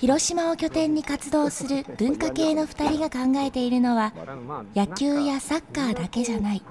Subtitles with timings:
[0.00, 4.14] 広島を拠点に活動する文化系の2人が考えているのは
[4.74, 6.62] 野球やサッカーだけじゃない。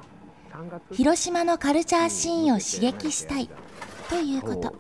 [0.92, 3.48] 広島のカルチャーシーンを刺激したい。
[4.10, 4.74] ということ。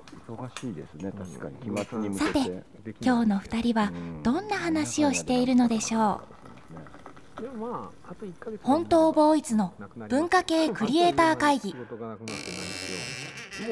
[2.17, 2.63] さて
[3.01, 3.91] 今日の2人は
[4.23, 6.21] どんな話をしているのでしょ
[7.37, 7.45] う？
[8.63, 9.73] 本当ボーイズの
[10.09, 11.75] 文化系クリエイター会議。
[11.75, 11.81] も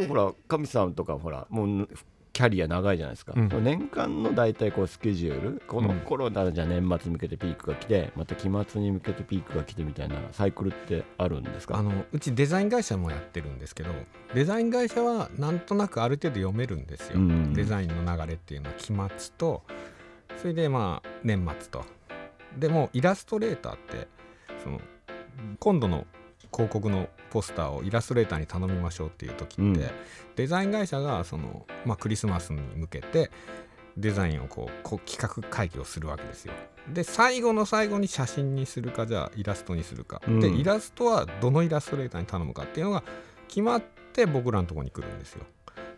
[0.03, 1.89] うほら神さんとかほらもう
[2.37, 11.77] キャリア長いじゃないですか、うん、年間の大体こうスケジュールこの頃ならじゃあ年末に向けてピークが来てまた期末に向けてピークが来てみたいなサイクルってあるんですか？
[11.79, 13.89] あのうちデザイン会社もやってるんですけど
[14.35, 19.63] デザイン会社はなんとなくある程度読めるんですよ、うん、デザインの流れっていうのは期末と
[20.38, 21.85] それでまあ年末と。
[22.55, 24.07] でもイラストレーターって
[24.63, 24.79] その
[25.59, 26.05] 今度の
[26.52, 29.81] 広告のポスターをイラストレーターに頼みましょうっていう時って、うん、
[30.36, 33.31] デザイン会社がその、まあ、クリスマスに向けて
[33.98, 36.53] デザインをこうこう企画会議をするわけですよ。
[36.94, 43.03] で最後の最後に写真にするかじゃあイラストにするか、うん、でイラストはどのイラストレーターに頼むかっていうのが
[43.48, 45.44] 決まって僕らのとこに来るんですよ。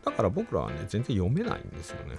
[0.03, 2.15] だから僕らはね全然読めないんですよね。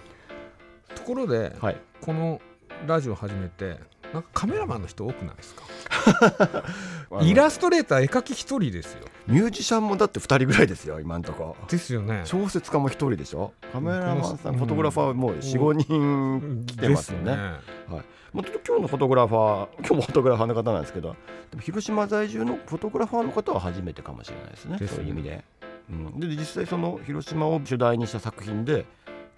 [0.95, 2.41] ところで、はい、この
[2.86, 3.78] ラジオ始めて
[4.12, 6.64] なんかカメラマンの人多くないですか？
[7.22, 9.06] イラストレーター絵描き一人ですよ。
[9.27, 11.56] ミュージシャンもだって2人ぐらいですよ今んとこ。
[11.69, 12.22] ですよね。
[12.25, 13.52] 小説家も1人でしょ？
[13.72, 17.42] カメラマンさん、フォトグラファーもう45人来てますよね、ね、
[17.89, 18.05] はい。
[18.33, 21.17] もと今日のフォトグラファー 今日もフォトグラファーの方なんですけど
[21.51, 25.45] でも広島在住のフォトグラファーの方は初めてかもしれないですね、ね、そういう意味で、
[25.90, 28.86] うん、で実際その広島を主題にした作品で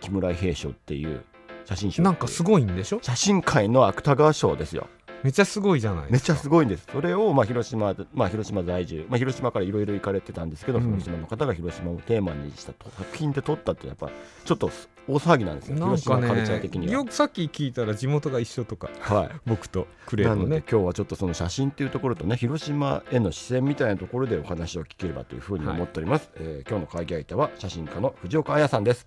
[0.01, 1.25] 木村平賞っていう
[1.65, 2.99] 写真賞なんかすごいんでしょ？
[3.03, 4.89] 写真界の芥川賞ですよ。
[5.23, 6.85] めっちゃすごいじゃないめっちゃすごいんです。
[6.91, 14.11] それをまあ広島、まあ、広島在住、まあ、広島からいろいろ行かれてたんですけど、うん、広島の方が広島をテーマにした作品で撮ったってやっぱ
[14.45, 14.69] ちょっと
[15.07, 16.93] 大騒ぎなんですよ、ね、広島カルチャー的には。
[16.93, 29.07] よくさっき聞いたら地元が一緒とか、はい、僕とクレーのね今日はちょっとその写真っていうところとね広島への視線みたいなところでお話を聞ければというふうに思っております、はい、えー、今日の会議相手は写真家の藤岡彩さんです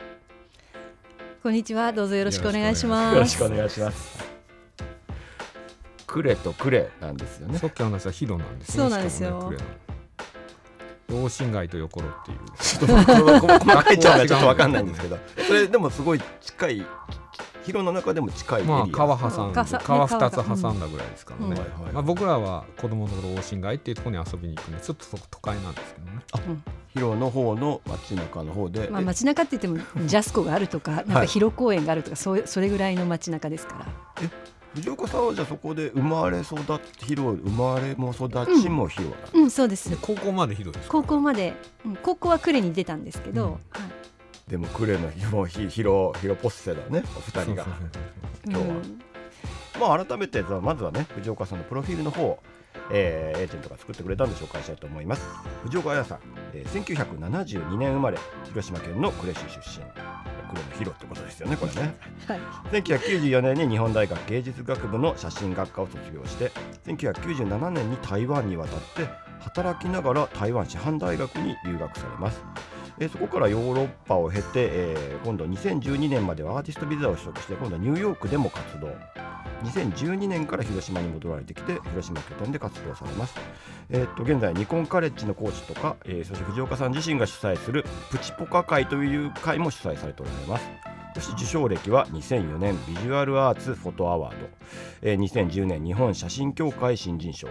[1.45, 1.93] こんにちは。
[1.93, 3.13] どうぞよろしくお願いします。
[3.13, 4.25] よろしくお願いします。
[6.07, 7.59] クレとクレなんですよね。
[7.59, 8.75] さっき話はヒロなんですね。
[8.75, 9.53] そうなんですよ。
[11.07, 12.39] 同心街と横路っていう。
[12.57, 14.71] ちょっと細かいちゃうがちょっとわかん。
[14.71, 16.85] ないんですけど、それでもすごい近い。
[17.65, 21.59] ヒロの中でも近いまあ川挟んで川二つ挟んだぐらいですからね。
[21.93, 26.21] まあ僕らは子供の頃大心街っていうところに遊びに行くんでちょっと都会なんですけどね。
[26.33, 26.39] あ、
[26.93, 28.87] ヒロの方の街中の方で。
[28.91, 33.85] まあ街中って言っても ジャスコがあるとかなんか広公園があるとかそうそれぐらいの街中ですから。
[34.21, 34.29] え
[34.75, 38.29] 藤岡さんはじゃあそこで生まれ育って広生まれも育
[38.61, 39.97] ちも広な、うん、うん、そうです。
[40.01, 41.53] 高校まで広い高校まで、
[41.85, 43.61] うん、高校は呉に出たんですけど、うん、はい、
[44.47, 47.03] でも呉の広広広ポッセだね。
[47.17, 47.65] お二人が。
[48.45, 48.75] 今日は、
[49.79, 52.39] まあ改めてまずはね藤岡さんのプロフィールの方
[52.91, 55.25] えー、エージェントが作ってくれたんで紹介したいと思います。
[55.63, 56.19] 藤岡彩さん、
[56.53, 60.35] えー、1972年生まれ広島県の呉市出身。
[60.45, 61.95] 黒のヒロってことですよねこれね、
[62.27, 62.39] はい、
[62.81, 66.51] 1994年に日本大学芸術学部の写真学科を卒業して
[66.85, 69.07] 1997年に台湾に渡って
[69.39, 72.41] 働きながら台湾師範大学に留学されます
[72.99, 78.89] えー、そこからヨーロッパを経て、えー、今度2012年まではアーティストビザを取得して今度はニューヨークでも活動。
[79.63, 83.35] 2012年から広島に戻られてきて広島拠点で活動されます、
[83.89, 90.69] えー、っと現在ニコンカレッジの講師とか、え、そして藤岡さん自身が主催するプチポカ会という会も主催されておられます。
[91.15, 94.47] そして受賞歴は2004年ビジュアルアーツフォトアワード、
[95.01, 97.47] えー、2010年日本写真協会新人賞。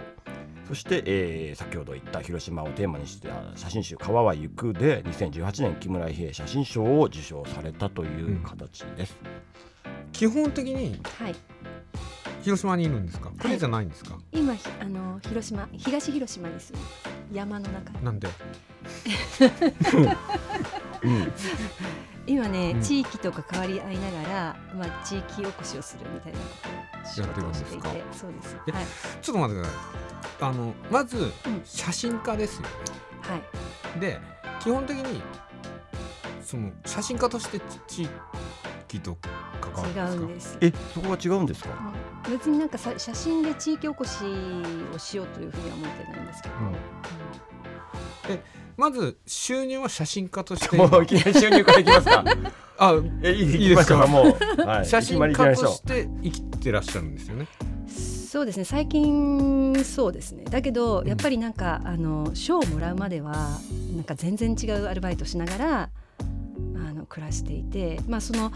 [0.67, 9.15] そして、えー、先ほど言った広島をテーマにした写真集「川は行く」で2018年木村伊兵衛写真賞を受賞されたという形です。
[9.23, 9.27] う
[9.89, 11.35] ん、基本的に、はい、
[12.41, 13.29] 広島にいるんですか？
[13.39, 14.15] これじゃないんですか？
[14.15, 16.85] はい、今あの広島東広島に住む
[17.31, 17.91] 山の中。
[18.01, 18.27] なんで？
[21.03, 21.31] うん、
[22.25, 26.39] 今ね、うん、地域とか変わり合いながら、まあ地域おこしをするみたいな
[27.05, 28.55] 仕事をしていて、そうです。
[28.55, 28.85] はい。
[29.21, 30.04] ちょっと待ってください。
[30.41, 31.31] あのまず
[31.63, 32.61] 写真家ですよ。
[32.63, 32.67] ね。
[33.25, 33.37] うん、は
[33.97, 33.99] い。
[33.99, 34.19] で
[34.59, 35.21] 基本的に
[36.43, 38.03] その写真家として地
[38.87, 39.17] 域と
[39.61, 40.57] 関違うんです。
[40.61, 41.69] えそこが違うんですか、
[42.25, 44.23] うん、別になんかさ写真で地域おこし
[44.93, 48.35] をしようというふうには思ってないんですけど、うん。
[48.37, 48.43] え
[48.77, 50.75] まず収入は写真家として。
[50.75, 52.23] も ういきなり収入からいきますか。
[52.77, 52.93] あ
[53.23, 54.05] えいいですか？
[54.05, 57.47] もう、はい、写真家として生きてらっしゃるんですよね
[58.35, 58.65] そうですね。
[58.65, 60.43] 最近そうですね。
[60.43, 63.61] だけどやっぱりなんか、あの賞をもらうまでは
[63.95, 65.89] なんか全然違うアルバイトしながら
[66.19, 68.51] あの暮らしていてまあその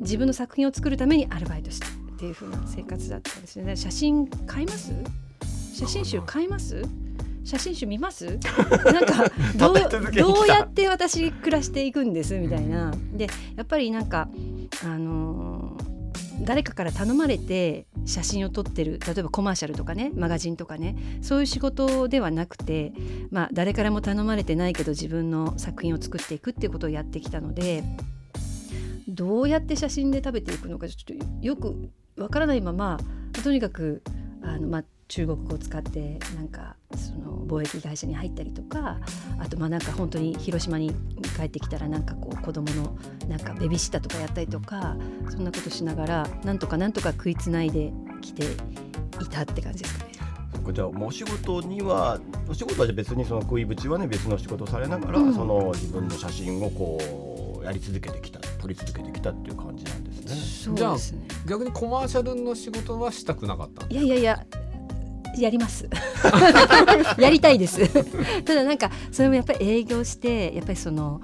[0.00, 3.76] 自分の作品を作るためにアルバイトしてっていう風な生活だったんですよね。
[3.76, 4.94] 写真買います？
[5.74, 6.80] 写真集買います？
[7.44, 8.24] 写真集見ます？
[8.24, 9.74] なんか どう
[10.14, 12.94] どうやって私暮らしていくんですみたいな。
[13.12, 13.26] で
[13.56, 14.30] やっぱりなんか
[14.82, 15.95] あのー、
[16.42, 22.92] 誰かから頼まれて写真を撮ってる例えばコマーシャルとかねマガジンとかねそういう仕事ではなくて、
[23.30, 27.82] まあ、誰からも頼まれてないけど自分の作品を作っていくっていうことをやってきたので
[29.08, 32.98] どうやって写真で食べていくのかちょっとよくわからないまま
[33.44, 34.02] とにかく
[34.42, 38.98] あの、まあ、中国語を使ってなんかその貿易会社に入ったりとか
[39.38, 40.92] あとまあなんか本当に広島に
[41.36, 42.96] 帰ってきたらなんかこう子供の
[43.28, 44.96] なんかベビーシッターとかやったりとか
[45.30, 48.44] そんなことしながらなんとかなんとか食いつないできて
[49.22, 50.12] いたって感じですかね。
[50.72, 52.18] じゃあお仕事には
[52.48, 60.76] お仕事は別にその食いぶちはね別の仕事されながら、うん、その自分の写真をこうやり続けてきた撮り続けてきたっていう感じなんですね。
[60.76, 60.96] じゃあ
[61.48, 64.46] 逆にコマーシャルの仕事はしたくなかったいやいやいや
[65.42, 65.88] やります。
[67.18, 67.80] やりたいです。
[68.44, 71.20] ただなんかそれもやっぱり営業してやっぱりその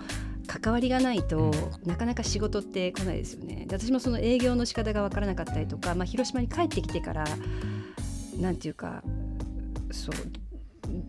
[0.47, 1.51] 関わりがないと
[1.85, 3.67] なかなか仕事って来ないですよね。
[3.69, 7.25] 私もその営業の仕方が分からなかったりとか、まあ、広島に帰ってきてから
[8.39, 9.03] なんていうか
[9.91, 10.15] そう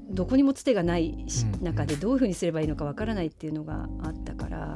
[0.10, 1.26] どこにもつてがない
[1.62, 4.74] 中でどういうふうにすればいいのか分からないっていうのがあったから、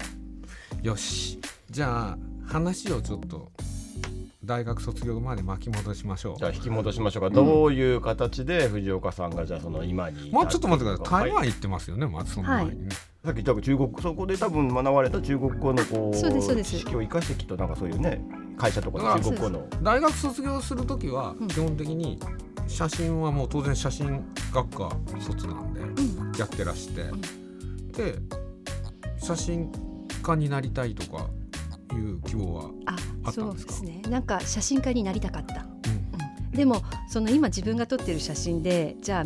[0.81, 1.39] よし。
[1.69, 3.51] じゃあ話をちょっと
[4.47, 6.37] 大学卒業まで巻き戻しましょう。
[6.37, 11.25] じゃあ引き戻しましょうか、どういう形で藤岡さんがじゃあその今にまあちょっと待ってください。
[11.25, 12.97] 台湾行ってますよねまずその前にね、はい、さ
[13.31, 18.21] っき言った中国そこで多分学ばれた中国語のこう知識を生かしてきっとなんかそういうね
[18.57, 22.17] 会社とか中国語の大学卒業する時は基本的に
[22.67, 27.03] 写真はもう当然写真学科卒なんでやってらして、
[27.91, 28.15] で
[29.19, 29.71] 写真
[30.23, 31.27] 家になりたいとか
[31.95, 32.93] いう希望はあ
[33.29, 33.73] ったんですか？
[33.73, 34.01] そうですね。
[34.09, 35.69] なんか写真家になりたかった、うん。
[36.49, 39.25] うん、でもその今自分が撮ってる写真でじゃあ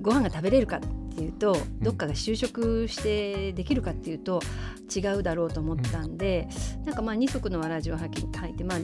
[0.00, 0.80] ご飯が食べれるかっ
[1.16, 4.40] ていうとどっかが就職してできるかっていうと
[4.94, 6.48] 違うだろうと思ったんで、
[6.80, 8.78] うん、なんかまあ二足のわらじを履いて、まあ、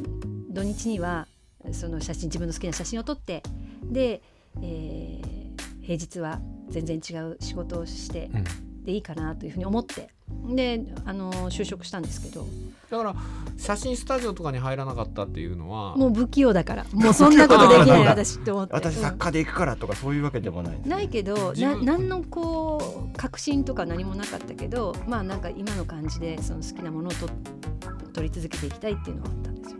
[0.48, 1.26] 土日には
[1.72, 3.42] その写真自分の好きな写真を撮って
[3.82, 4.22] で、
[4.62, 8.30] えー、平日は全然違う仕事をして
[8.84, 10.08] でいいかなというふうに思って
[10.54, 12.46] であの就職したんですけど。
[12.90, 13.14] だから
[13.56, 16.84] 写真スタジオとかに入らなかったっていうのはもう不器用だから。
[16.92, 18.74] もうそんなことできない私って思って。
[18.74, 27.28] 私作家で行くからとかそういうわけでもない、ね、ないけどな何のこう確信とか何もなかったけどまあなんか今の感じでその好きなものをと
[28.12, 29.78] 撮り続けていきたいっていうのはあったんですよ、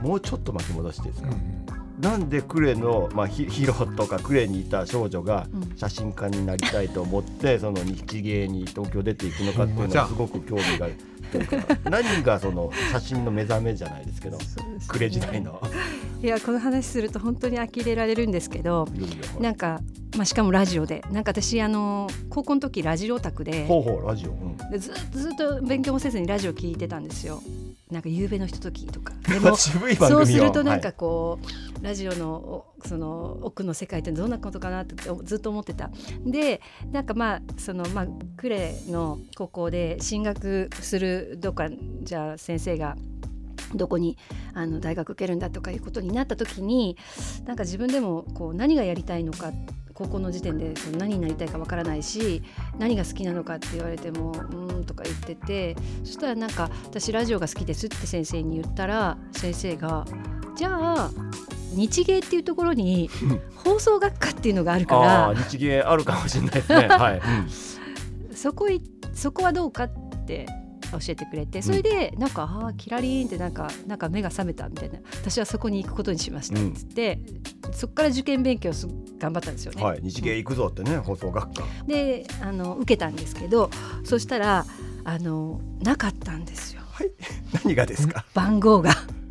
[0.00, 1.59] うん、もうちょっと巻き戻してですか、うん
[2.00, 10.96] なんでクレの、まあ、ヒヒロとかクレにいた少女が写真家になりたいと思って、うん、その日芸に東京出ていくのかっていうのはすごく興味がある。
[11.84, 14.44] 何がその写真の目覚めじゃないですけど、ね、
[14.88, 15.60] クレ時代の。
[16.22, 18.86] いやこの話すると本当に呆れられるんですけど
[19.38, 19.80] なんか、
[20.16, 27.42] まあ、しかもラジオでなんか私あの高校の時ラジオオタクでほうほうラジオ、うん、でずずっと勉強もせずにラジオ聞いてたんですよ。
[27.90, 29.14] なんか夕べのひとときとか。
[29.28, 34.94] でもそうするとなんかこう、はい、ラジオのその奥の世界ってどんなことかなって
[35.24, 35.90] ずっと思ってた。
[36.24, 36.60] で
[36.92, 38.06] なんかまあそのまあ
[38.40, 41.68] 呉の高校で進学するどっか
[42.02, 42.96] じゃあ先生が
[43.74, 44.16] どこに
[44.54, 46.96] あの大学受けるんだとかいうことになった時に
[47.44, 49.52] なんか自分でもこう何がやりたいのか
[50.00, 52.42] 高校の時点でその何になりたいかわからないし
[52.78, 60.06] 何が好きなのかって言われてもうんとか言っててそしたらなんか私ラジオが好きですって先生に言ったら先生が
[60.56, 61.10] じゃあ
[61.74, 63.10] 日芸っていうところに
[63.56, 66.88] 放送学科っていうのがあるから日芸あるかもしれないですね。
[66.88, 67.20] はい、
[68.30, 69.90] うん、そこいそこはどうかっ
[70.26, 70.46] て
[70.92, 77.18] 教えてくれてそれでなんか、ああキラリンってなんかなんか目が覚めたみたいな私はそこに行くことにしましたっつって、
[77.66, 78.86] うん、そこから受験勉強す
[79.18, 79.82] 頑張ったんですよね。
[79.82, 81.64] はい、日芸行くぞってね、放送学科。
[81.86, 83.70] であの受けたんですけど
[84.04, 84.64] そしたら
[85.04, 86.82] あのなかったんですよ。
[86.92, 87.10] はい、
[87.64, 88.24] 何がですか？
[88.34, 88.90] 番号が。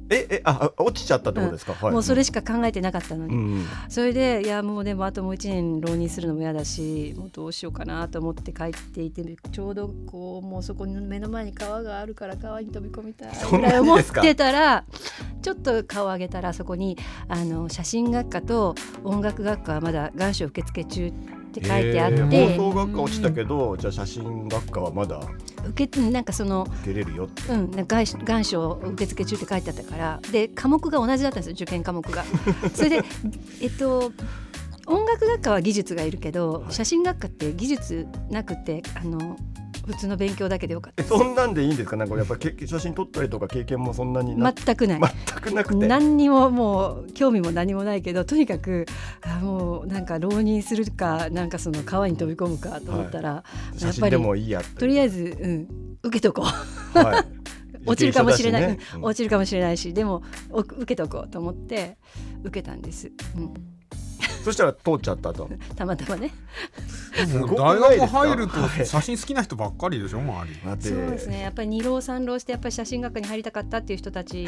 [0.09, 1.77] ええあ落ちちゃったってことですか、うん。
[1.79, 14.85] はい、もうそれしか考えてなかったのに、うん、それでいやもうでもあともう1年浪人するのも嫌だしもうどうしようかなと思って帰っていてちょうどこうもうそこに目の前に川があるから川に飛び込みたいぐらい思ってたら
[15.41, 16.97] ちょっと顔を上げたらそこに
[17.27, 21.13] あの写真学科と音楽学科はまだ願書受付中
[21.49, 25.19] って書いてあって、えー、放送学科落ちたけど、うん、じゃあ写真学科はまだ
[25.69, 30.19] 受けなんかその受けれるようん、願願書受付中って書いてあったから。
[30.31, 32.23] で科目が同じだったんですよ受験科目が。
[32.73, 33.01] それで
[33.61, 34.11] えっと
[34.85, 39.37] 音楽学科は技術がいるけど、はい、写真学科って技術なくてあの
[39.89, 41.03] 普通の勉強だけでよかった。
[41.03, 41.95] そんなんでいいんですか？
[41.95, 44.99] なんかやっぱ写真撮ったりとか経験もそんなに全くない。
[44.99, 45.87] 全くなくて。
[45.87, 48.85] 何にももう興味も何もないけどとにかく
[49.23, 53.43] あもうなんか浪人するかなんかその川に飛び込むかと思ったら、は
[53.79, 54.17] い、やっぱり
[54.77, 55.67] とりあえず、うん、
[56.03, 57.25] 受けとこう、はい、
[57.87, 58.77] 落ちるかもしれない、ね。
[58.93, 61.97] うん、落ちるかもしれないしでも受けとこうと思って
[62.43, 63.11] 受けたんです。
[63.35, 63.53] うん
[64.49, 65.47] そしたら通っちゃったと。
[65.77, 66.31] たまたまね。
[67.55, 68.53] 大学入ると
[68.83, 70.59] 写真好きな人ばっかりでしょ周り。
[70.81, 71.41] そうですね。
[71.41, 74.47] やっぱり二浪三浪してやっぱり写真学科に入りたかったっていう人たち。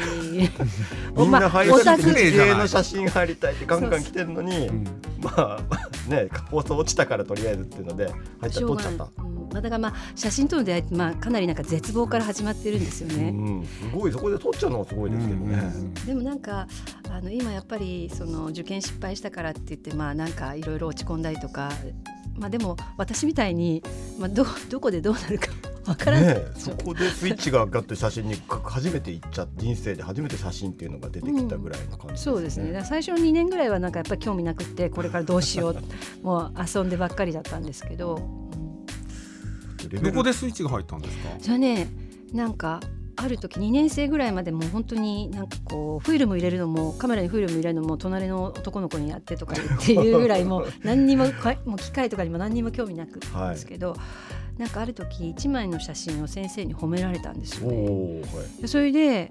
[1.16, 4.70] みんな入りたくての写真入りたいってガンガン来てるのに。
[5.20, 5.60] まあ
[6.08, 9.22] ね放送落ちたからとりあえずっていうので入ったら取っちゃった。
[9.52, 13.30] まあ、だからまあ写真との出会いまあかなりなんか絶望から始まってるんですよね。
[13.30, 15.72] うん、すごいそこで撮っちゃうのはすごいですけどね。
[16.06, 16.66] でもなんか
[17.10, 21.70] あの今やっぱりその受験失敗したからって言ってまあなんかいろいろ落ち込んだりとか。
[22.34, 23.82] まあ、でも私みたいに、
[24.18, 25.48] まあ、どどこでどうなるか
[25.86, 32.10] わからない、ね、そこでスイッチが上がって写真に初めて行っちゃ人生で初めて写真っていうのが出てきたぐらいの感じ、ね。
[32.10, 32.84] うん、そうですね。
[32.84, 35.76] 最初の2年ぐらいはなんかやっぱり興味なくてこれからどうしよう
[36.22, 38.20] もう遊んでばっかりだったんですけど、
[40.00, 41.28] どこでスイッチが入ったんですか？
[41.38, 41.88] じゃあね
[42.32, 42.80] なんか
[43.16, 51.26] ある時2年生ぐらいまでも本当になんかこうフィルム入れるのもカメラにフィルム入れるのも隣の男の子にやってとかっていうぐらいもう何にも
[51.66, 53.98] もう機械とかにも何にも興味なくんですけど、はい、
[54.58, 58.20] なんかある時1枚の写真を先生に褒められたんですよね。
[58.20, 59.30] はい、それで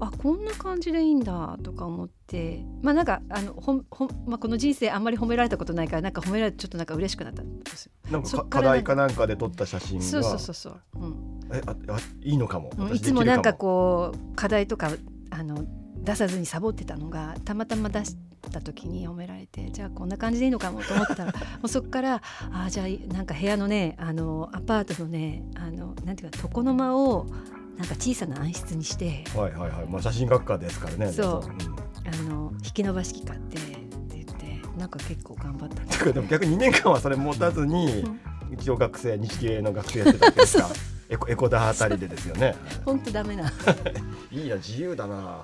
[0.00, 7.92] あこんな感じでいいんだとか思ってまあなんかあのほほ、まあ、この人生あんまり褒められたことないからなんか褒められてちょっとなんか嬉しくなったんですよ。
[8.10, 10.04] なんか課題かなんかで撮った写真が。
[10.04, 12.70] そうそうそうそう、うん、えああいいのかも。
[12.92, 14.90] いつもなんかこう課題とか
[15.30, 15.64] あの
[16.04, 18.16] 出さずにサボってたのがたまたま出し
[18.52, 21.32] た時に褒められてじゃあこんな感じでいいのかもと思ったら も
[21.64, 27.26] うそこからあじゃあなんか部屋のねあのアパートのねあのなんていうか床の間を
[27.78, 29.86] なんか小さな暗室にしてはいはいはい。
[29.88, 31.12] まあ写真学科ですからね。
[31.12, 32.28] そう、う。
[32.28, 33.78] ん、あの引き伸ばし機買ってって
[34.10, 38.04] 言ってなんか結構頑張った でも逆に2年間はそれ持たずに、
[38.52, 40.68] 一応学生日系の学生やってたんですか。
[41.08, 42.54] エコエコダあたりでですよね。
[42.84, 43.52] 本当ダメな。
[44.30, 45.42] いいや自由だな。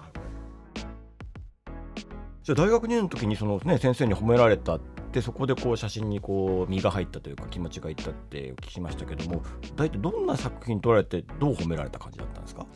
[2.42, 4.80] じゃあ大学2年の時にそのね先生に褒められたっ
[5.12, 9.42] てそこでこう写真にこう身が入ったというか気持ちがいったってお聞きしましたけども
[9.76, 12.66] 大体どんな作品撮られてどう褒められた感じだったんですか？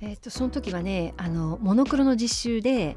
[0.00, 2.96] えっとその時はねあのモノクロの実習で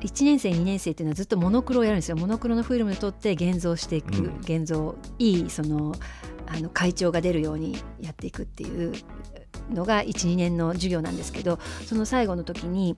[0.00, 2.16] 1年生2年生っていうのはずっとモノクロをやるんですよ。
[2.16, 5.94] モノクロのフィルムで撮って現像していく、うん、現像いいその
[6.46, 8.92] あの会長が出るようにやっていくっていう
[9.72, 12.96] のが12年の授業なんですけどその最後の時に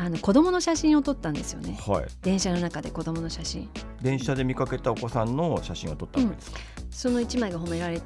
[0.00, 3.68] あの子供の写真を撮ったんですよね、はい、電車の中で子供の写真。
[4.00, 8.00] 電車で見かけたお子さんの写真を撮ったわけですか、うん、その1枚が褒められ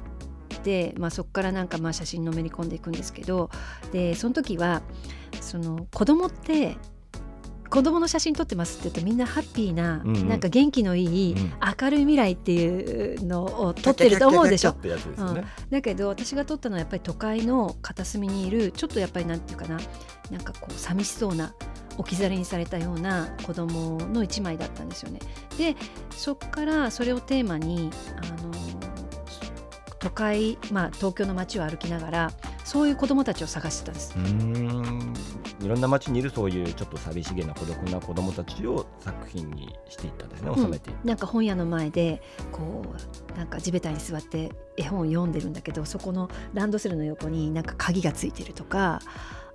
[0.63, 3.51] て、まあ、そこからなんかまあ写真のめり込んでいくんですけど
[3.91, 4.81] でその時は
[5.39, 6.77] その子供って
[7.73, 14.75] 子供の写真撮ってますって言うとみんなハッピーな、うんうん、なんか元気のいい、明るい未来っていうのを撮ってると思うでしょ。
[15.71, 19.79] だけど私が撮ったのはやっぱり都会の片隅にいるちょっとやっぱりなんていうかな
[20.29, 21.55] なんかこう寂しそうな
[21.97, 25.17] 置き去りにされたような子供の一枚だったんですよね。
[25.57, 25.75] で
[26.11, 28.53] そこからそれをテーマにあの
[29.97, 32.31] 都会、まあ、東京の街を歩きながら
[32.63, 34.13] そういう子どもたちを探してたんです。
[34.15, 35.13] うん
[35.63, 42.83] いろんな街にいるそういうちょっと寂しげな孤独な子どもたちを作品にしていったんですね収めてうん、なんか本屋の前でこ
[43.33, 48.99] うなんか地べたに座って絵本を読んでるんだけどそこのランドセルの横になんか鍵がついてるとか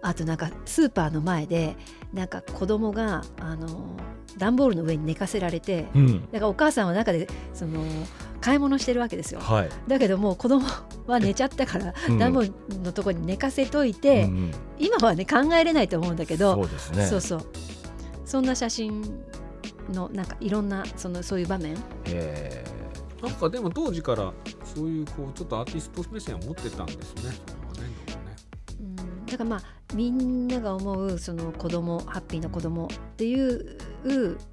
[0.01, 1.77] あとなんかスーパーの前で
[2.13, 3.97] なんか子供があの
[4.37, 7.83] 段ボールの上に寝かせられて、うん、だからお母さんは中でその
[8.41, 10.65] 買い物してるわけですよ、はい、だけどもう子供
[11.13, 17.47] は寝ちゃったから段ボールのところに寝かせといて、うん、今はね考えれないと思うんだけどそうです、ね、そうそう。
[18.25, 19.03] そんな写真
[19.91, 21.77] のなんかいろんなそのそういう場面。
[23.23, 27.33] なんかでも当時からそういうこうちょっとアーティスト目線を持ってたんですね。
[29.27, 29.63] だからまあ
[29.95, 33.79] みんなが思うその子供ハッピーな子供っていう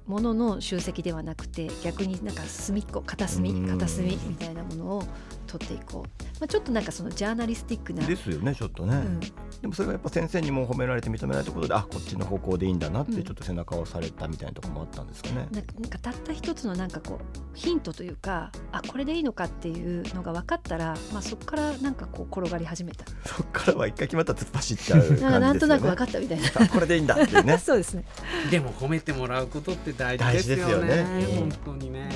[0.06, 5.02] ものの集積ではなくて逆になんか隅っこ片隅片隅みたいなものを
[5.46, 17.18] 取っていこう、まあ、ちょっとなんかそのジャーナリスティックなですよねちょっとね、うん、でもそれがやっぱ先生にも褒められて認められたことであこっちの方向でいいんだなってちょっと背中を押されたみたいなところもあったんですかね、なんかたった一つのなんかこう
[17.54, 23.04] ヒントというかあこれでいいのかっていうのが分かったら、まあ、そこからなんかこう転がり始めた。
[23.24, 26.68] そこからは一回決まったら突っ走っちゃう感じですよ、ね、なんとなく分かったみたいな。
[26.68, 27.58] これでいいんだっていうね。
[27.64, 28.04] そうですね。
[28.50, 32.08] でも褒めてもらうことって大事ですよね、ね、本当にね、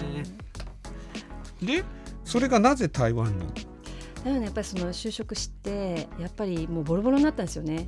[1.62, 1.85] で
[2.25, 3.71] それがなぜ台湾に？
[4.25, 7.87] だよねやっぱりその就職してやっぱりもうボロボロになったんですよね、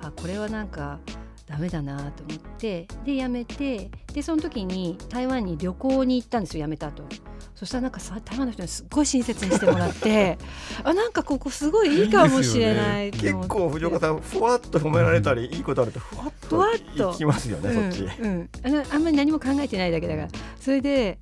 [0.00, 0.98] うん、あこれはなんか
[1.46, 7.02] ダメだなと思ってで辞めてでその時に台湾に旅行に行ったんですよ辞めた後。
[7.56, 10.38] そしたらなんか台湾の人にすっごい親切にしてもらって
[10.82, 16.16] あなんかここすごいいいかもしれないい、ね、結構藤岡さんふわっと褒められたり、うん、いいことあるとふ
[16.56, 18.48] わっといきますよね、うん、そっち、うん、
[18.90, 20.28] あんまり何も考えてないだけだから。
[20.58, 21.18] それで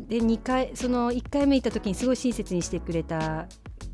[0.00, 3.46] で2回その1回目行った時にすごい親切にしてくれた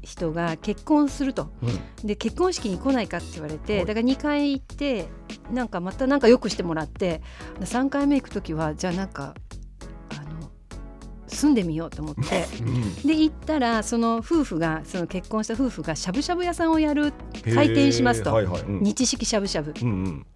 [0.03, 5.09] 人が結婚すると、うん、で結婚式に来ないかって言われて、だから2回行って
[5.51, 7.21] なんかまたなんかよくしてもらって
[7.61, 9.35] 3回目行く時はじゃあなんか
[11.31, 17.13] 住んでみようと思って、 うん、で行ったらその夫婦がその結婚した夫婦がしゃぶしゃぶ屋さんをやる
[17.55, 19.73] 開店しますと、はいはいうん、日式しゃぶしゃぶ。
[19.81, 20.27] うんうん。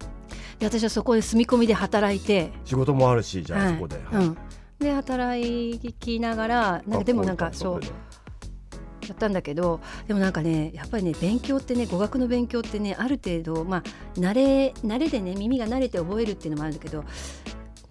[0.59, 2.51] で私はそこで住み込みで働いて。
[2.63, 4.37] 仕事もあるしじゃあ、はい、そこで、はい、うん、
[4.79, 7.81] で働きながらなんかでもなんかそう。
[9.07, 13.83] やったんだけどでもなんかねやっぱりね勉強ってね語学の勉強ってねある程度まあ
[14.19, 17.03] 慣れ慣れでね耳が慣れて覚えるっていうのもあるんだけど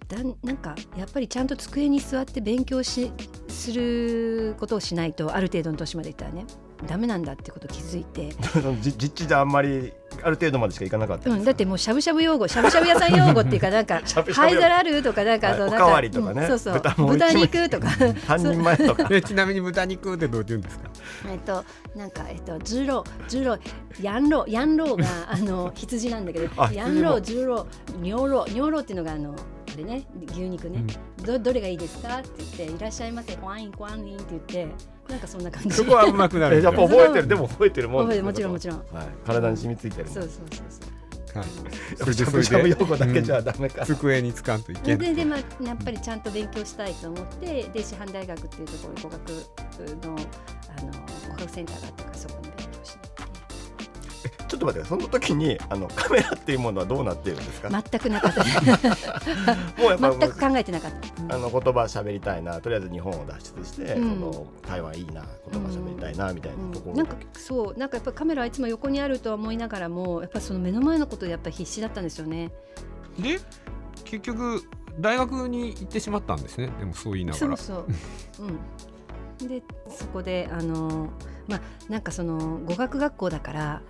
[0.07, 3.11] だなんかやっぱりちゃんと机に座って勉強し
[3.47, 6.45] することをしないとある程度の年までいったらね
[6.85, 8.35] ダメなんだってこと気づいて。
[8.83, 9.93] 実地であんまり
[10.23, 14.01] ある程度までしかいかなかった、うん、だってもうしゃぶしゃぶ用語しゃぶしゃぶ屋さん用語っていうかなんか
[14.33, 17.05] 灰皿あるとかなんかそうなんかおかわりとかね、うん、そうそう。
[17.07, 17.87] 豚肉とか。
[18.27, 19.21] 半人前とか。
[19.21, 20.89] ちなみに豚肉ってどう言うんですか？
[21.31, 21.63] えっと
[21.95, 23.57] なんかえっとズロズロ
[24.01, 27.67] ヤンロヤンロがあの羊なんだけどヤンロズロ
[27.99, 29.35] ニョロニョロっていうのがあの
[29.75, 30.85] あれね牛肉ね、
[31.19, 34.67] うん、どどれがいいですかって言っていらっしゃいませワインワインって言って
[35.09, 35.71] なんかそんな感じ。
[35.71, 36.61] そこはうまくなる。
[36.63, 38.23] やっぱ覚えてる、でも覚えてるもん、ね。
[38.23, 38.77] もちろんもちろん。
[38.91, 40.09] はい、体に染みついてる。
[40.09, 40.79] そうそうそうそ
[41.35, 41.39] う。
[41.39, 41.47] はい、
[41.97, 49.29] それでそれでしゃぶ用語だけじゃダメか、うん、机につかんといけないでで、まあ、やっぱりちゃんと勉強したいと思ってで師範大学っていうところ語学
[50.05, 50.15] の
[50.77, 50.91] あの
[51.35, 52.54] 語学センターがあったからそこに
[54.55, 57.69] ちょっと待ってその時にあのカメラっていうものはどうなっているんですか？
[57.69, 58.43] 全くなかった。
[59.81, 72.51] もうやっぱ全く考えてなかった、うん、あの言葉喋りたいなとりあえず日本を脱出して、うん、その台湾いいな言葉喋りたいなみたいなところ、うん、なんかそうなんかやっぱカメラはいつも横にあるとは思いながらもやっぱその目の前のことでやっぱ必死だったんですよね。
[73.19, 73.39] で
[74.05, 74.63] 結局
[74.99, 76.69] 大学に行ってしまったんですね。
[76.79, 77.57] でもそう言いながら。
[77.57, 77.85] そう
[78.37, 78.47] そう、
[79.41, 81.09] うん、でそこであの
[81.47, 83.81] まあなんかその語学学校だから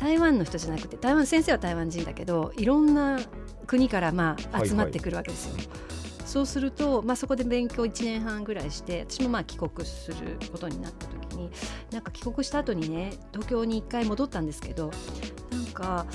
[0.00, 3.20] 台湾の人じゃなくて台湾先生は台湾人だけどいろんな
[3.66, 5.56] 国からまあ集まってくるわけですよ。
[5.56, 5.76] はいはい、
[6.24, 11.50] そうすると、まあ、そこで勉強1年半ぐらいして私もまあ帰国することになった時に
[11.90, 14.90] なんか帰国した後にね東京に1回戻ったんですけど
[15.52, 16.06] なんか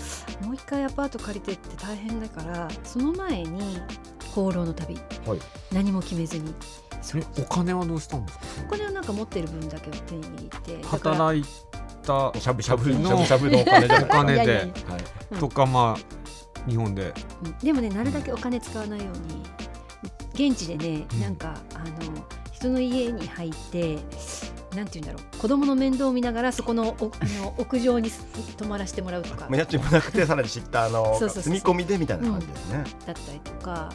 [0.42, 3.80] もう1回アパート借りてって大変だからその前に
[4.34, 4.96] 放浪の旅、
[5.28, 5.40] はい、
[5.72, 6.54] 何も決めずに。
[7.38, 8.46] お金はどうしたんですか？
[8.68, 11.46] お金はなんか持ってる分だけを手に入れて働い
[12.32, 14.74] ったしゃぶしゃぶのお金で お金で。
[15.40, 17.14] とかまあ日本で、
[17.62, 21.86] でもねなるだけお金使わないように現地でね、なんかあの
[22.52, 23.98] 人の家に入って
[24.76, 25.38] なんて言うんだろう。
[25.38, 28.10] 子供の面倒を見ながらそこのおあの屋上に
[28.58, 29.48] 泊まらせてもらうとか。
[29.52, 33.90] 家賃もなくてさらに知ったあの住み込みでみたいな感じですね、だったりとか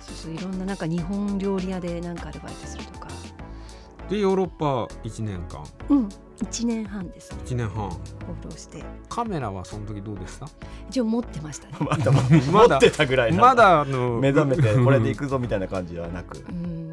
[0.00, 3.08] そうそういろんななんか日本料理屋でなんかアルバイトするとか。
[4.08, 5.64] でヨーロッパ1年間。
[5.90, 7.38] うん1年半ですね。
[7.46, 7.88] 1年半。
[7.90, 7.98] 放
[8.44, 8.82] 浪して。
[9.08, 10.46] カメラはその時どうでした？
[10.90, 11.74] 一応持ってましたね。
[11.80, 16.38] まだ持ってたぐらいまだあの目覚めてこれでいくぞみたいな感じではなく。
[16.48, 16.92] うん。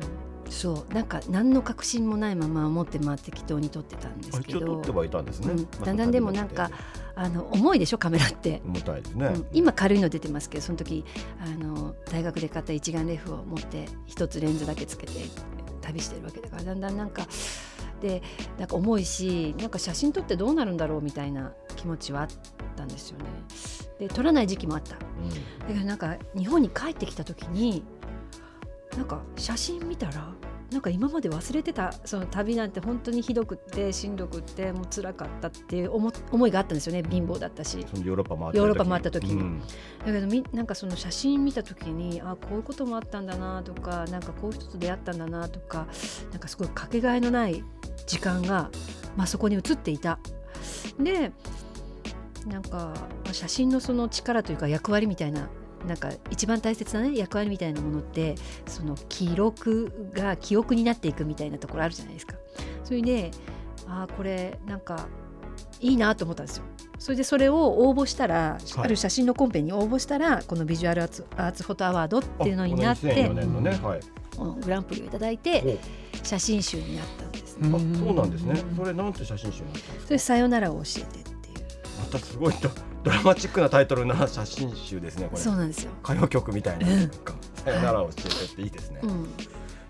[0.50, 0.94] そう。
[0.94, 4.60] なんか何の確信もないまま持って回って適当に撮ってたんですけど。
[4.60, 6.70] 撮ってはいたんですね、うん、だんだんでもなんか
[7.16, 8.62] あの重いでしょカメラって。
[8.66, 11.04] 重たいですね、うん、今軽いの出てますけどその時
[11.40, 15.14] あの大学で買った一眼レフを持って一つレンズだけつけて
[15.82, 17.28] 旅してるわけだからだんだんなんか
[18.04, 18.22] で
[18.60, 22.28] なんか重いしなんか写真撮ってどうなるんだろうみたいな気持ちはあっ
[22.76, 23.26] たんですよね。
[23.98, 24.98] で撮らない時期もあった。
[24.98, 25.38] うん、だ
[25.70, 27.82] けどなんか日本に帰ってきた時に
[28.98, 30.28] なんか写真見たら
[30.74, 37.78] なんか今まで忘れてたその旅なんて本当にひどくってしんどくってもう辛かったっていう思思いがあったんですよね貧乏だったし。
[37.78, 39.66] ヨーロッパ回ったヨーロッパ回った時に、うん、だ
[40.06, 45.88] けどみなんかその写真見た時にあこういうこともあったんだなとかなんかこういう人と出会ったんだなとか
[46.32, 47.64] なんかすごいかけがえのない
[48.08, 48.72] 時間が、
[49.16, 50.20] まあ、そこに映っていた。
[51.00, 51.32] で
[52.48, 52.94] なんか
[53.32, 55.50] 写真のその力というか役割みたいな
[55.88, 62.36] なんか一番大切な、ね、役割みたいなものってその記録が記憶になっていくみたいなところあるじゃないですか。
[62.84, 63.32] それで
[63.88, 65.08] ああこれなんか
[65.80, 66.64] いいなと思ったんですよ。
[67.00, 73.30] それでそれを応募したら、はい、ある写真のコンペに応募したらこのビジュアルアーツアーツフォトアワードっていうのになって、ね
[73.84, 74.00] はい、
[74.62, 75.80] グランプリをいただいて
[76.24, 78.56] 写真集になったんです、ね、あそうなんですね。
[78.78, 79.64] それなんて写真集。
[80.06, 81.66] それさよならを教えてっていう。
[82.00, 82.70] またすごいと
[83.04, 85.42] ドラマチックなタイトルな写真集ですねこれ。
[85.42, 85.92] そうなんですよ。
[86.04, 87.12] 歌謡曲みたいな、うん、
[87.64, 89.28] さよならを教えてっていいですね、うん、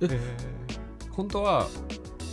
[0.02, 0.19] え
[1.12, 1.67] 本当は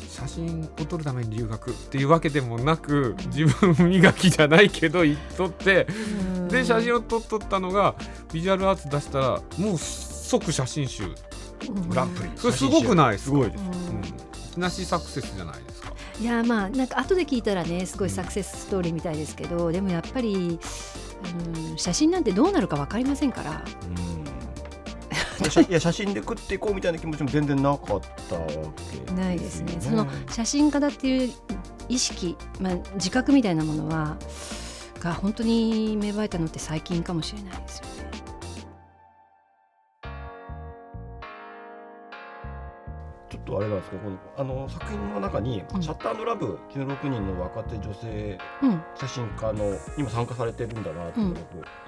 [0.08, 5.00] 写真を撮るために留学っていうわけでもなく自分磨きじゃないけど
[5.36, 5.86] 撮って
[6.48, 7.94] で写真を撮っとったのが
[8.32, 11.14] ビジュアルアーツ出したらもう即写真集。
[11.88, 13.62] グランプリそれすごくないすごいです、
[14.56, 15.69] うん、なしサクセスじゃないですか
[16.20, 20.58] いやまあなんか後で聞いたらねすごいサクセスストーリーみたいですけどでもやっぱり、
[21.38, 23.64] うん、写真なんてどうなるか分かりませんから。
[25.40, 28.46] いや 写真で食っていこうみたいな気持ちも全然なかったわ
[29.06, 29.78] け、ね、ないですね。
[29.80, 31.32] その写真家だっていう
[31.88, 34.18] 意識、まあ、自覚みたいなものは
[35.00, 37.99] が本当に芽生えたのって最近かもしれないですよね。
[43.50, 44.02] とあれなんですけど
[44.36, 48.38] あの作品の中に「シャッターラブ」16人の若手女性
[48.94, 51.36] 写真家の、今参加されてるんだなって僕、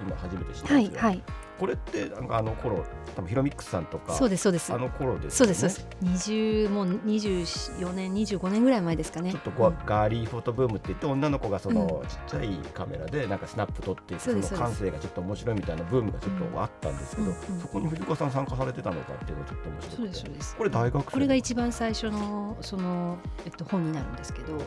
[0.01, 1.23] 今初めて知ったんですはいはい、
[1.59, 2.83] これってなんかあの頃
[3.15, 4.73] 多分ヒロミックスさんとかそうですそうです。
[4.73, 5.69] あの頃です、ね、そうですそう
[6.09, 6.27] です。
[6.27, 9.31] 20もう24年25年ぐらい前ですかね。
[9.31, 24.57] ちょっとこう、ガーリーフォトブームって言って女の子がその、ちっちゃいカメラでなんかスナップ撮ってその感性がちょっと面白いみたいなブームがちょっとあったんですけど、そこに藤子さん参加されてたのかっていうのがちょっと面白くてそうですこれ大学これが一番最初のその、えっと、本になるんですけど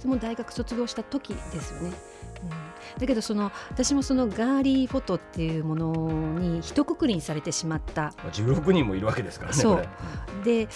[0.00, 1.92] その大学卒業した時ですよね。
[2.42, 8.12] うん、だけどその私もそのガーリーフォトっていうものに一括りにされてしまった。
[8.32, 9.88] 16人もいるわけですからねそう。
[10.44, 10.68] で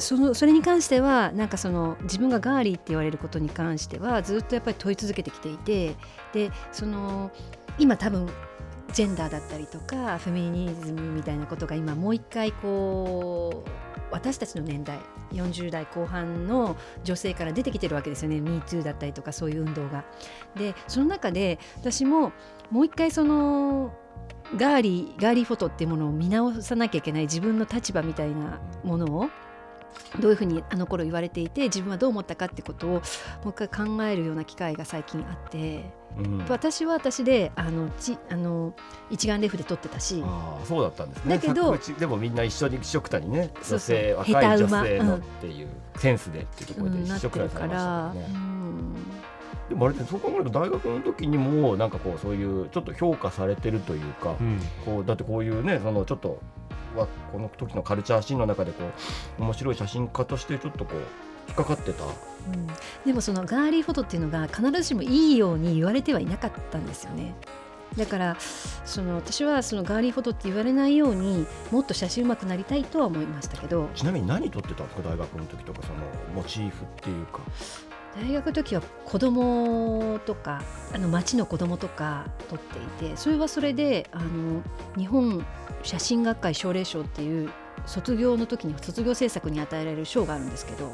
[0.00, 5.94] そのそれに関してはなんかその自分がガーリーって言われることに関してはずっとやっぱり問い続けてきていて
[6.32, 7.30] でその
[7.78, 8.28] 今多分
[8.92, 13.70] ジェンダーだったりとかフェミニズムみたいなことが今もう一回こう
[14.10, 14.98] 私たちの年代
[15.32, 20.04] 40代後半の女性から出てきてるわけですよね MeToo だったりとかそういう運動が。
[20.56, 22.32] でその中で私も
[22.70, 23.92] もう一回その
[24.56, 29.30] ガーリーガーリーフォトっていうものを見直さなきゃいけない自分の立場みたいなものを
[30.18, 33.00] どういうふうにあの頃言われていて自分はどう思ったかってことをも
[33.46, 35.84] う一回考えるような機会が最近あって、
[36.18, 38.74] うん、私は私であのちあの
[39.10, 41.36] 一眼レフで撮ってたしあそうだったんですね。
[41.36, 48.90] だけどでもみんな一緒に一緒くたにね女性若い女性のっていう、センスでっていうところで一緒くたにされましたね。
[49.70, 56.40] でもあれってそう考えると大学の時にもなんかこうそういうちょっと評価されてるというか、うん、こうだってこういうねそのちょっと
[56.96, 58.84] はこの時のカルチャーシーンの中でこ
[59.38, 60.98] う面白い写真家としてちょっとこう
[61.48, 62.12] 引っかかってた、うん、
[63.04, 67.34] でもそのガーリーフォトっていうのが必ずしもいいように言われてはいなかったんですよね。
[67.96, 68.36] だから
[68.84, 73.88] その私はそのガーリーフォトって言われないようにもっと写真うまくなりたいとは思いましたけど。
[73.94, 75.98] ちなみに何撮ってたんですか大学の時とかその
[76.34, 77.40] モチーフっていうか。
[78.14, 84.62] 大学の時は子供とかあの町の子供とか撮っていてそれはそれであの
[84.96, 85.46] 日本
[85.82, 87.50] 写真学会奨励賞っていう
[87.86, 90.92] 卒業の時に卒業制作に与えられる賞があるんですけど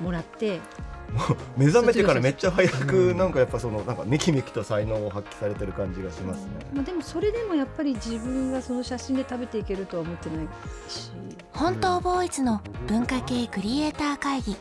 [0.00, 0.60] もらって
[1.56, 10.46] 目覚めてからめっちゃ早くなんかやっぱそのなんかめきめきと才能を発揮されてる感じがしますね、まあ、でもそれでもやっぱり自分がその写真で食べていけるとは思ってない
[10.88, 11.10] し。
[11.52, 14.56] 本当ボーイズの文化系クリエイター会議。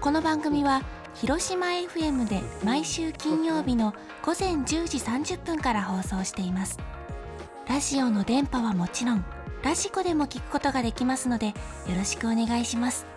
[0.00, 0.82] この番組は
[1.14, 6.78] 広島 FM で毎週金曜日の午前10時30分から放送しています
[7.70, 9.24] ラジオの電波はもちろん
[9.62, 11.54] ラジコでも聞くことができますのでよ
[11.96, 13.09] ろしくお願いします。